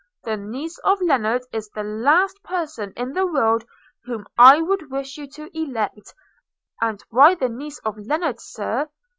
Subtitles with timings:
[0.23, 3.65] The niece of Lennard is the last person in the world
[4.05, 6.15] whom I would wish you to elect,
[6.81, 8.89] and...' 'And why the niece of Lennard, Sir?'